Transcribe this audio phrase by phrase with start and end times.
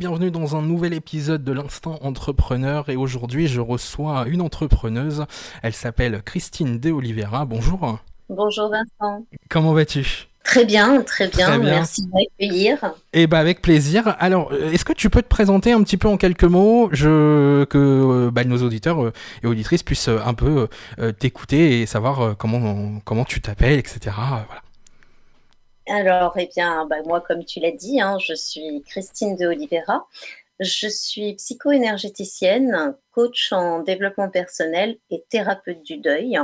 [0.00, 5.24] Bienvenue dans un nouvel épisode de l'Instant Entrepreneur et aujourd'hui je reçois une entrepreneuse.
[5.64, 7.44] Elle s'appelle Christine De Oliveira.
[7.44, 7.98] Bonjour.
[8.28, 9.26] Bonjour Vincent.
[9.48, 10.28] Comment vas-tu?
[10.44, 12.94] Très bien, très bien, Merci de m'accueillir.
[13.12, 14.14] Eh ben avec plaisir.
[14.20, 17.64] Alors, euh, est-ce que tu peux te présenter un petit peu en quelques mots, je,
[17.64, 19.12] que euh, bah, nos auditeurs euh,
[19.42, 20.68] et auditrices puissent un peu
[21.18, 24.14] t'écouter et savoir comment comment tu t'appelles, etc.
[24.14, 24.62] Voilà.
[25.88, 30.06] Alors, eh bien, bah, moi, comme tu l'as dit, hein, je suis Christine de Oliveira.
[30.60, 36.38] Je suis psycho-énergéticienne, coach en développement personnel et thérapeute du deuil.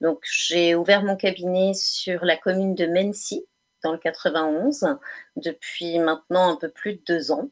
[0.00, 3.44] Donc, j'ai ouvert mon cabinet sur la commune de Mency,
[3.82, 4.96] dans le 91,
[5.36, 7.50] depuis maintenant un peu plus de deux ans.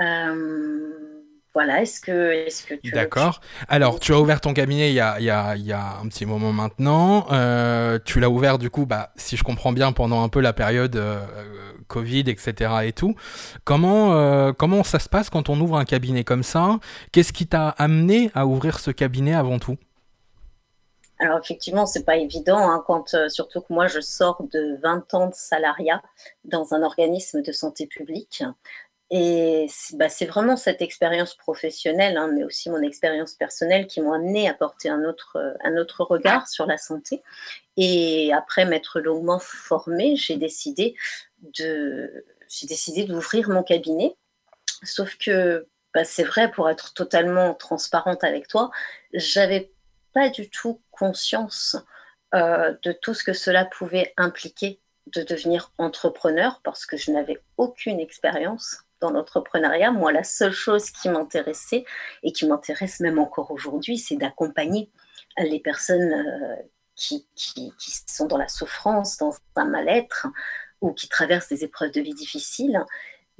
[0.00, 1.19] Euh,
[1.52, 2.92] voilà, est-ce que, est que tu...
[2.92, 3.40] D'accord.
[3.68, 5.98] Alors, tu as ouvert ton cabinet il y a, il y a, il y a
[6.00, 7.26] un petit moment maintenant.
[7.32, 10.52] Euh, tu l'as ouvert, du coup, bah, si je comprends bien, pendant un peu la
[10.52, 11.20] période euh,
[11.88, 12.70] Covid, etc.
[12.84, 13.16] et tout.
[13.64, 16.78] Comment, euh, comment ça se passe quand on ouvre un cabinet comme ça?
[17.10, 19.76] Qu'est-ce qui t'a amené à ouvrir ce cabinet avant tout?
[21.18, 25.26] Alors effectivement, c'est pas évident, hein, quand, surtout que moi je sors de 20 ans
[25.26, 26.00] de salariat
[26.44, 28.42] dans un organisme de santé publique.
[29.12, 34.12] Et bah, c'est vraiment cette expérience professionnelle, hein, mais aussi mon expérience personnelle qui m'ont
[34.12, 37.20] amené à porter un autre, euh, un autre regard sur la santé.
[37.76, 40.94] Et après m'être longuement formée, j'ai décidé
[41.58, 44.14] de, j'ai décidé d'ouvrir mon cabinet.
[44.84, 48.70] Sauf que bah, c'est vrai, pour être totalement transparente avec toi,
[49.12, 49.72] j'avais
[50.12, 51.76] pas du tout conscience
[52.34, 57.40] euh, de tout ce que cela pouvait impliquer de devenir entrepreneur parce que je n'avais
[57.56, 61.84] aucune expérience dans l'entrepreneuriat, moi, la seule chose qui m'intéressait
[62.22, 64.90] et qui m'intéresse même encore aujourd'hui, c'est d'accompagner
[65.38, 66.56] les personnes euh,
[66.94, 67.72] qui, qui,
[68.06, 70.26] sont dans la souffrance, dans un mal-être
[70.80, 72.84] ou qui traversent des épreuves de vie difficiles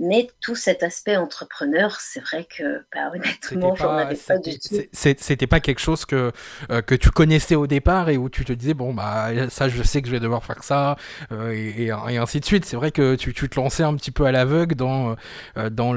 [0.01, 4.75] mais tout cet aspect entrepreneur, c'est vrai que bah, honnêtement, j'en avais pas du tout.
[4.93, 6.33] C'était pas quelque chose que,
[6.71, 9.83] euh, que tu connaissais au départ et où tu te disais, bon, bah ça, je
[9.83, 10.97] sais que je vais devoir faire ça,
[11.33, 12.65] euh, et, et, ainsi de suite.
[12.65, 15.17] C'est vrai que tu, tu, te lançais un petit peu à l'aveugle dans,
[15.59, 15.93] euh, dans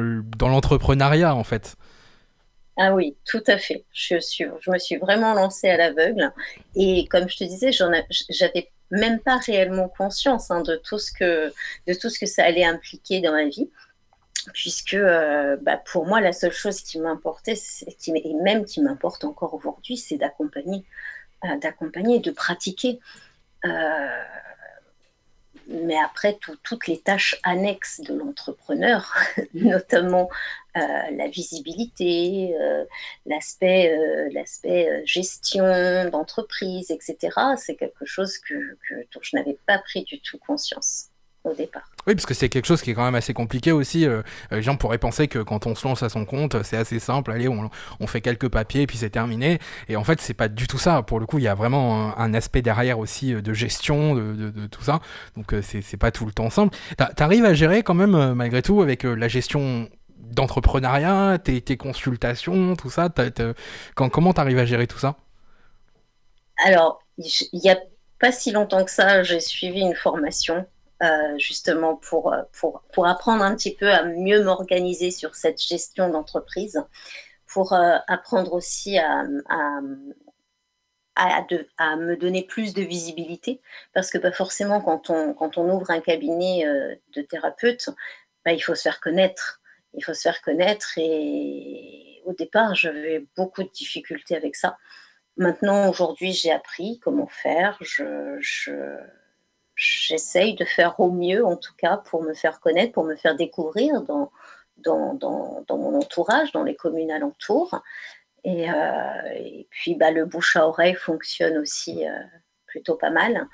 [0.50, 1.78] l'entrepreneuriat, en fait.
[2.76, 3.86] Ah oui, tout à fait.
[3.94, 6.34] Je, suis, je me suis vraiment lancée à l'aveugle.
[6.76, 11.54] Et comme je te disais, j'avais même pas réellement conscience hein, de, tout ce que,
[11.88, 13.70] de tout ce que ça allait impliquer dans ma vie
[14.54, 17.56] puisque euh, bah, pour moi, la seule chose qui m'importait,
[17.86, 20.86] et même qui m'importe encore aujourd'hui, c'est d'accompagner,
[21.46, 23.00] euh, d'accompagner, de pratiquer.
[23.66, 24.24] Euh,
[25.68, 29.14] mais après, toutes les tâches annexes de l'entrepreneur,
[29.54, 30.30] notamment
[30.76, 32.54] la visibilité,
[33.26, 33.96] l'aspect,
[35.06, 38.56] gestion d'entreprise, etc., c'est quelque chose que,
[39.14, 41.13] dont je n'avais pas pris du tout conscience
[41.44, 41.84] au départ.
[42.08, 44.06] Oui, parce que c'est quelque chose qui est quand même assez compliqué aussi.
[44.06, 44.22] Euh,
[44.52, 47.32] les gens pourraient penser que quand on se lance à son compte, c'est assez simple.
[47.32, 49.60] Allez, on, on, fait quelques papiers et puis c'est terminé.
[49.90, 51.02] Et en fait, c'est pas du tout ça.
[51.02, 54.34] Pour le coup, il y a vraiment un, aspect derrière aussi euh, de gestion de,
[54.34, 55.00] de, tout ça.
[55.36, 56.78] Donc, euh, c'est pas tout le temps simple.
[57.16, 62.90] T'arrives à gérer quand même, malgré tout, avec la gestion d'entrepreneuriat, tes, tes, consultations, tout
[62.90, 63.10] ça?
[63.96, 65.16] quand, comment t'arrives à gérer tout ça?
[66.66, 67.78] Alors, il y a
[68.20, 70.66] pas si longtemps que ça, j'ai suivi une formation
[71.04, 75.62] euh, justement pour, euh, pour, pour, apprendre un petit peu à mieux m'organiser sur cette
[75.62, 76.82] gestion d'entreprise,
[77.46, 79.82] pour euh, apprendre aussi à, à,
[81.78, 83.62] à, me donner plus de visibilité,
[83.94, 86.66] parce que bah, forcément, quand on, quand on ouvre un cabinet
[87.14, 87.90] de thérapeute,
[88.46, 89.62] bah, il faut se faire connaître.
[89.94, 94.78] Il faut se faire connaître et au départ, j'avais beaucoup de difficultés avec ça.
[95.38, 97.78] Maintenant, aujourd'hui, j'ai appris comment faire.
[97.82, 98.40] je,
[99.76, 103.36] j'essaye de faire au mieux, en tout cas, pour me faire connaître, pour me faire
[103.36, 104.32] découvrir dans,
[104.78, 107.82] dans, dans, mon entourage, dans les communes alentours.
[108.44, 108.74] Et, euh,
[109.36, 112.12] et puis, bah, le bouche à oreille fonctionne aussi euh,
[112.66, 113.48] plutôt pas mal.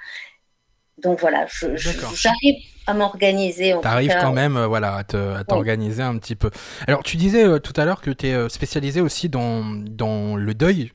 [0.97, 3.73] Donc voilà, j'arrive à m'organiser.
[3.81, 5.03] Tu arrives quand même euh, voilà, à
[5.45, 6.51] t'organiser un petit peu.
[6.87, 10.91] Alors, tu disais tout à l'heure que tu es spécialisé aussi dans, dans le deuil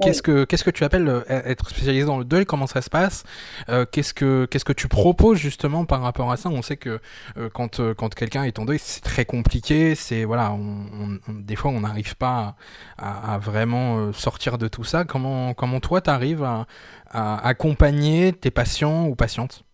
[0.00, 2.46] qu'est-ce que qu'est-ce que tu appelles euh, être spécialisé dans le deuil?
[2.46, 3.24] Comment ça se passe?
[3.68, 6.48] Euh, Qu'est-ce que qu'est-ce que tu proposes justement par rapport à ça?
[6.48, 7.00] On sait que
[7.36, 9.94] euh, quand quand quelqu'un est en deuil, c'est très compliqué.
[9.94, 12.56] C'est voilà, on, des fois on n'arrive pas
[12.98, 15.04] à, vraiment sortir de tout ça.
[15.04, 16.66] Comment comment toi t'arrives à,
[17.10, 19.64] à accompagner tes patients ou patientes?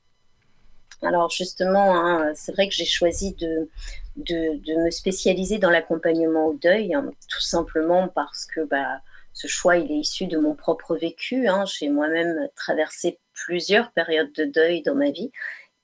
[1.03, 3.69] Alors justement, hein, c'est vrai que j'ai choisi de,
[4.17, 9.01] de, de, me spécialiser dans l'accompagnement au deuil, hein, tout simplement parce que bah,
[9.33, 11.49] ce choix, il est issu de mon propre vécu.
[11.49, 11.65] Hein.
[11.67, 15.33] J'ai moi-même traversé plusieurs périodes de deuil dans ma vie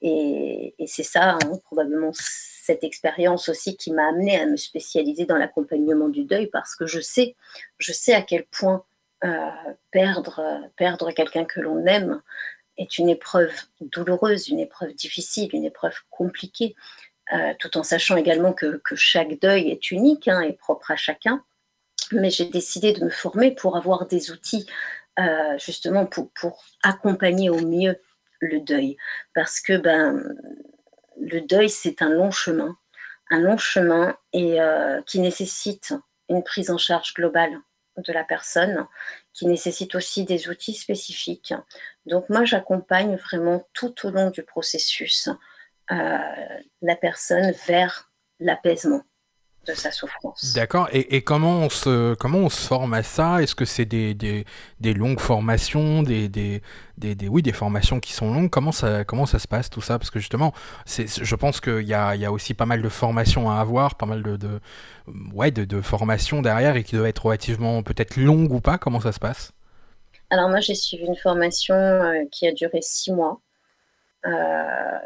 [0.02, 5.38] Et, c'est ça, hein, probablement cette expérience aussi qui m'a amené à me spécialiser dans
[5.38, 7.34] l'accompagnement du deuil parce que je sais,
[7.78, 8.84] je sais à quel point
[9.24, 9.50] euh,
[9.90, 12.22] perdre, perdre quelqu'un que l'on aime
[12.76, 16.76] est une épreuve douloureuse, une épreuve difficile, une épreuve compliquée,
[17.32, 21.44] euh, tout en sachant également que, chaque deuil est unique hein, et propre à chacun.
[22.12, 24.66] Mais j'ai décidé de me former pour avoir des outils
[25.18, 26.30] euh, justement pour,
[26.82, 28.00] accompagner au mieux
[28.40, 28.96] le deuil.
[29.34, 30.22] Parce que ben,
[31.20, 32.76] le deuil, c'est un long chemin,
[33.30, 35.94] un long chemin et euh, qui nécessite
[36.28, 37.58] une prise en charge globale
[37.96, 38.86] de la personne,
[39.32, 41.52] qui nécessite aussi des outils spécifiques.
[42.06, 45.28] Donc moi, j'accompagne vraiment tout au long du processus
[45.90, 46.18] euh,
[46.80, 49.02] la personne vers l'apaisement
[49.68, 50.52] de sa souffrance.
[50.54, 50.88] D'accord.
[50.92, 53.42] Et, comment, on se, comment on se forme à ça?
[53.42, 54.44] Est-ce que c'est des, des,
[54.80, 56.62] des, longues formations, des, des,
[56.96, 58.50] des, oui, des formations qui sont longues?
[58.50, 59.98] Comment ça, comment ça se passe tout ça?
[59.98, 60.52] Parce que justement,
[60.86, 63.94] c'est, je pense qu'il y a, y a aussi pas mal de formations à avoir,
[63.94, 64.60] pas mal de, de,
[65.32, 68.78] ouais, de, de formations derrière et qui doivent être relativement peut-être longues ou pas.
[68.78, 69.52] Comment ça se passe?
[70.30, 73.40] Alors moi, j'ai suivi une formation euh, qui a duré six mois.
[74.26, 74.98] Euh,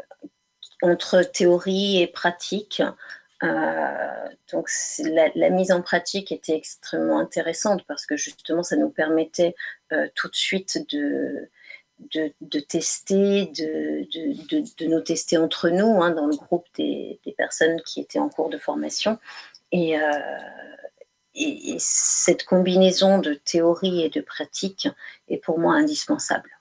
[0.81, 2.83] entre théorie et pratique.
[3.43, 4.69] Euh, donc
[5.35, 9.53] la, mise en pratique était extrêmement intéressante parce que justement ça nous permettait
[9.91, 11.49] euh, tout de suite de,
[11.99, 14.07] de, tester, de,
[14.49, 18.49] de, nous tester entre nous hein, dans le groupe des, personnes qui étaient en cours
[18.49, 19.19] de formation.
[19.73, 19.97] Euh,
[21.35, 24.87] et cette combinaison de théorie et de pratique
[25.27, 26.51] est pour moi indispensable.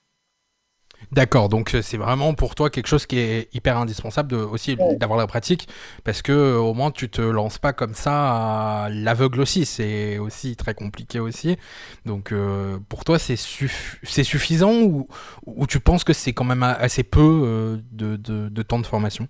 [1.10, 4.76] D'accord, donc euh, c'est vraiment pour toi quelque chose qui est hyper indispensable de, aussi
[4.96, 5.68] d'avoir la pratique,
[6.04, 10.18] parce que euh, au moins tu te lances pas comme ça à l'aveugle aussi, c'est
[10.18, 11.58] aussi très compliqué aussi.
[12.06, 15.08] Donc euh, pour toi c'est suffisant ou,
[15.46, 19.28] ou, tu penses que c'est quand même assez peu de, de, temps de formation?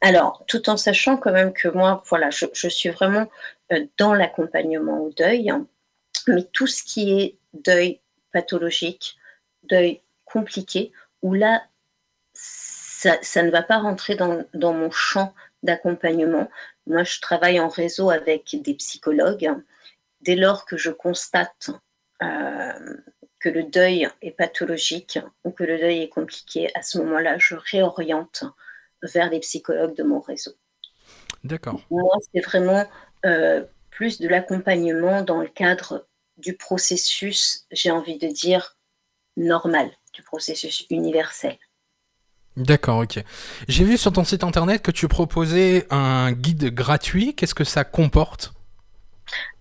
[0.00, 3.26] Alors, tout en sachant quand même que moi, voilà, je, je suis vraiment
[3.98, 5.66] dans l'accompagnement au deuil, hein,
[6.26, 8.00] mais tout ce qui est deuil
[8.32, 9.16] pathologique,
[9.64, 10.92] deuil compliqué
[11.22, 11.62] où là,
[12.32, 16.48] ça, ne va pas rentrer dans, mon champ d'accompagnement.
[16.86, 19.50] Moi, je travaille en réseau avec des psychologues.
[20.20, 21.70] Dès lors que je constate
[22.22, 22.96] euh,
[23.38, 27.54] que le deuil est pathologique ou que le deuil est compliqué, à ce moment-là, je
[27.54, 28.44] réoriente
[29.02, 30.52] vers les psychologues de mon réseau.
[31.42, 31.80] D'accord.
[31.90, 32.86] Moi, c'est vraiment
[33.24, 36.06] euh, plus de l'accompagnement dans le cadre
[36.36, 38.76] du processus, j'ai envie de dire,
[39.36, 41.56] normal, du processus universel.
[42.56, 43.22] D'accord, ok.
[43.68, 47.34] J'ai vu sur ton site internet que tu proposais un guide gratuit.
[47.34, 48.52] Qu'est-ce que ça comporte?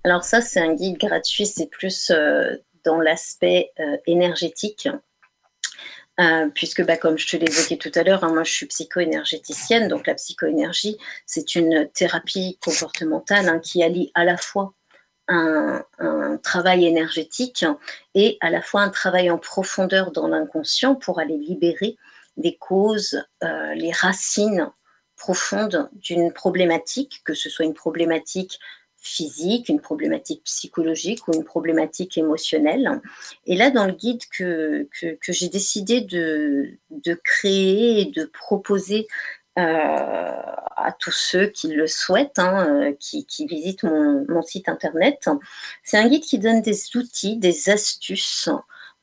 [0.03, 4.89] Alors ça, c'est un guide gratuit, c'est plus euh, dans l'aspect euh, énergétique.
[6.19, 9.87] Euh, puisque, bah, comme je te l'évoquais tout à l'heure, hein, moi je suis psycho-énergéticienne,
[9.87, 14.73] donc la psychoénergie, c'est une thérapie comportementale hein, qui allie à la fois
[15.29, 17.65] un, travail énergétique
[18.15, 21.97] et à la fois un travail en profondeur dans l'inconscient pour aller libérer
[22.37, 24.71] les causes, euh, les racines
[25.17, 28.59] profondes d'une problématique, que ce soit une problématique
[29.01, 33.01] physique, une problématique psychologique ou une problématique émotionnelle.
[33.45, 39.07] Et là, dans le guide que, que, j'ai décidé de, de, créer et de proposer
[40.79, 45.29] à tous ceux qui le souhaitent, hein, euh, qui, visitent mon, site internet.
[45.83, 48.49] C'est un guide qui donne des outils, des astuces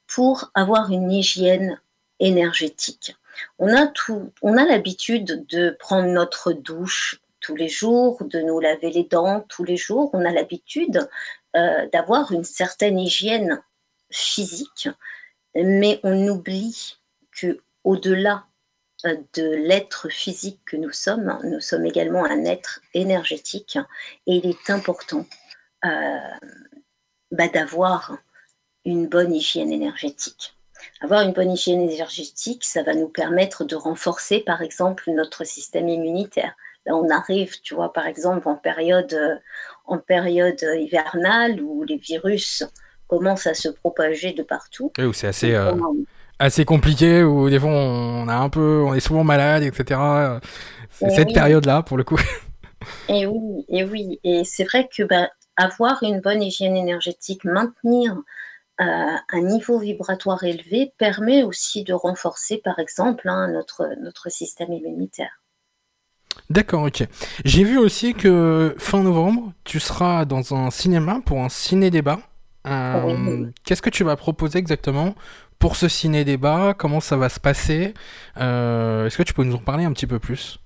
[0.07, 1.81] pour avoir une hygiène
[2.19, 3.17] énergétique.
[3.59, 8.59] On a, tout, on a l'habitude de prendre notre douche tous les jours, de nous
[8.61, 10.11] laver les dents tous les jours.
[10.15, 11.09] On a l'habitude
[11.55, 13.63] euh, d'avoir une certaine hygiène
[14.11, 14.89] physique,
[15.55, 16.97] mais on oublie
[17.33, 18.56] que au-delà euh,
[19.05, 23.79] de l'être physique que nous sommes, nous sommes également un être énergétique
[24.27, 25.27] et il est important
[25.85, 26.19] euh,
[27.31, 28.17] bah, d'avoir
[28.85, 30.55] une bonne hygiène énergétique.
[31.01, 35.89] Avoir une bonne hygiène énergétique, ça va nous permettre de renforcer par exemple notre système
[35.89, 36.55] immunitaire.
[36.87, 39.37] Là, on arrive, tu vois, par exemple en période, euh,
[39.87, 42.65] en période hivernale où les virus
[43.09, 44.93] commencent à se propager de partout.
[44.99, 45.55] Oui, c'est assez,
[46.39, 50.01] assez compliqué où des fois on a un peu, on est souvent malade, etc.
[50.91, 52.19] C'est cette période-là pour le coup.
[53.09, 58.17] Et oui, et oui, et c'est vrai que bah, avoir une bonne hygiène énergétique, maintenir
[58.81, 64.73] euh, un niveau vibratoire élevé permet aussi de renforcer, par exemple, hein, notre, notre système
[64.73, 65.41] immunitaire.
[66.51, 67.05] D'accord, ok.
[67.45, 72.19] J'ai vu aussi que fin novembre, tu seras dans un cinéma pour un ciné-débat.
[72.67, 75.15] Euh, qu'est-ce que tu vas proposer exactement
[75.67, 77.93] pour ce ciné-débat, comment ça va se passer
[78.37, 80.61] Est-ce que tu peux nous en parler un petit peu plus?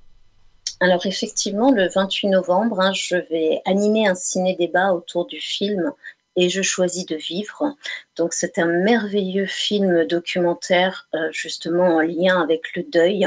[0.78, 5.90] Alors effectivement, le 28 novembre, hein, je vais animer un ciné-débat autour du film
[6.36, 7.74] et je choisis de vivre.
[8.16, 13.26] Donc c'est un merveilleux film documentaire justement en lien avec le deuil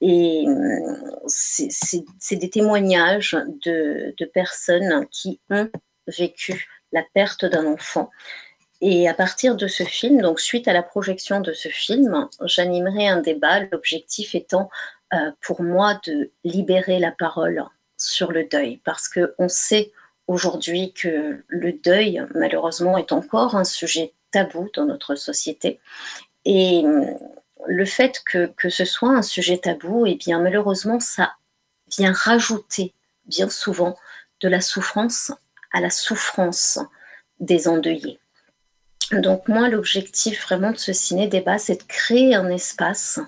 [0.00, 0.96] et hum,
[1.28, 5.70] c'est des témoignages de, personnes qui ont
[6.08, 8.10] vécu la perte d'un enfant.
[8.80, 13.08] Et à partir de ce film, donc suite à la projection de ce film, j'animerai
[13.08, 14.68] un débat, l'objectif étant
[15.14, 17.64] euh, pour moi de libérer la parole
[17.96, 19.92] sur le deuil, parce qu'on sait
[20.26, 25.80] aujourd'hui que le deuil, malheureusement, est encore un sujet tabou dans notre société.
[26.44, 27.16] Et hum,
[27.66, 31.32] le fait que, ce soit un sujet tabou, et eh bien malheureusement, ça
[31.88, 32.92] vient rajouter
[33.26, 33.96] bien souvent
[34.40, 35.32] de la souffrance
[35.72, 36.78] à la souffrance
[37.40, 38.18] des endeuillés.
[39.12, 43.20] Donc moi, l'objectif vraiment de ce ciné-débat, c'est de créer un espace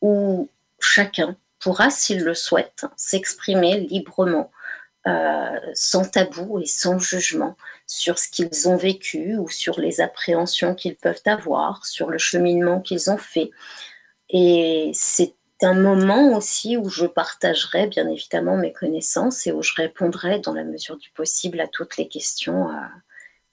[0.00, 0.48] où
[0.80, 4.50] chacun pourra, s'il le souhaite, s'exprimer librement,
[5.06, 7.56] euh, sans tabou et sans jugement
[7.86, 12.80] sur ce qu'ils ont vécu ou sur les appréhensions qu'ils peuvent avoir, sur le cheminement
[12.80, 13.50] qu'ils ont fait.
[14.30, 19.74] Et c'est un moment aussi où je partagerai bien évidemment mes connaissances et où je
[19.74, 22.68] répondrai dans la mesure du possible à toutes les questions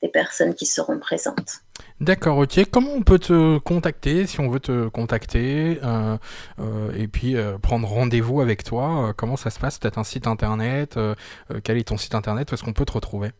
[0.02, 1.62] des personnes qui seront présentes.
[2.00, 2.70] D'accord, ok.
[2.70, 6.16] Comment on peut te contacter si on veut te contacter euh,
[6.60, 9.80] euh, et puis euh, prendre rendez-vous avec toi Comment ça se passe?
[9.80, 11.00] Peut-être un site internet
[11.64, 12.52] Quel est ton site internet?
[12.52, 13.32] Où est-ce qu'on peut te retrouver?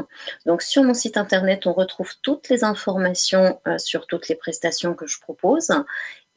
[0.46, 5.06] Donc sur mon site internet, on retrouve toutes les informations sur toutes les prestations que
[5.06, 5.72] je propose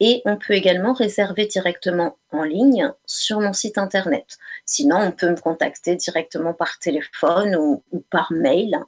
[0.00, 4.38] et on peut également réserver directement en ligne sur mon site internet.
[4.64, 8.78] Sinon, on peut me contacter directement par téléphone ou, par mail.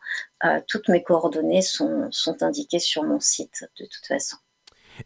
[0.45, 2.11] Euh, toutes mes coordonnées sont
[2.41, 4.37] indiquées sur mon site de toute façon.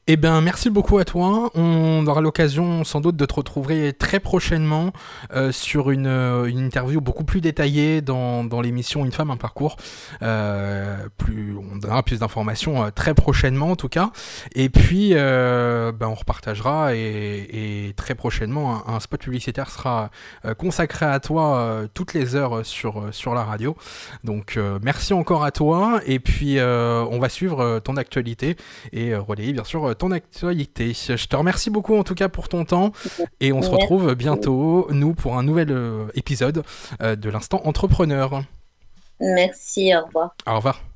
[0.07, 1.51] Eh bien, merci beaucoup à toi.
[1.55, 4.93] On aura l'occasion sans doute de te retrouver très prochainement
[5.35, 9.77] euh, sur une, euh, une, interview beaucoup plus détaillée dans, l'émission Une femme, un parcours.
[10.23, 14.13] Euh, plus, on donnera plus d'informations très prochainement en tout cas.
[14.55, 20.11] Et puis, ben, on repartagera et, et très prochainement, un, spot publicitaire sera
[20.59, 23.77] consacré à toi toutes les heures sur, sur la radio.
[24.25, 26.01] Donc, merci encore à toi.
[26.07, 28.57] Et puis, on va suivre ton actualité
[28.93, 30.93] et relayer bien sûr ton actualité.
[30.95, 32.93] Je te remercie beaucoup en tout cas pour ton temps
[33.41, 36.63] et on se retrouve bientôt, nous, pour un nouvel euh, épisode
[37.01, 38.43] euh, de l'instant entrepreneur.
[39.21, 40.35] Merci, au revoir.
[40.47, 40.92] Au revoir.